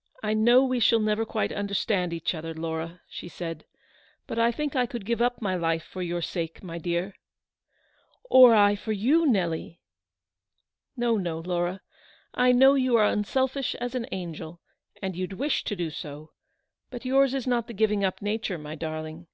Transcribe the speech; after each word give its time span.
"I 0.24 0.34
know 0.34 0.64
we 0.64 0.80
shall 0.80 0.98
never 0.98 1.24
quite 1.24 1.52
understand 1.52 2.12
each 2.12 2.34
other, 2.34 2.52
Laura," 2.52 3.02
she 3.08 3.28
said;" 3.28 3.66
but 4.26 4.36
I 4.36 4.50
think 4.50 4.74
I 4.74 4.84
could 4.84 5.06
give 5.06 5.22
up 5.22 5.40
my 5.40 5.54
life 5.54 5.84
for 5.84 6.02
your 6.02 6.20
sake, 6.22 6.60
my 6.64 6.76
dear."" 6.78 7.14
Or 8.24 8.52
I 8.52 8.74
for 8.74 8.90
you, 8.90 9.24
Nelly."" 9.26 9.80
No, 10.96 11.16
no, 11.16 11.38
Laura. 11.38 11.82
I 12.34 12.50
know 12.50 12.74
you 12.74 12.96
are 12.96 13.06
unselfish 13.06 13.76
as 13.76 13.94
an 13.94 14.06
angel, 14.10 14.60
and 15.00 15.14
you'd 15.14 15.34
wish 15.34 15.62
to 15.62 15.76
do 15.76 15.90
so; 15.90 16.32
but 16.90 17.04
yours 17.04 17.32
is 17.32 17.46
not 17.46 17.68
the 17.68 17.72
giving 17.72 18.02
up 18.04 18.20
nature, 18.20 18.58
my 18.58 18.74
darling. 18.74 19.28